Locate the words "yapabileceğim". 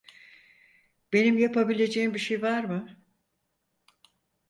1.37-2.13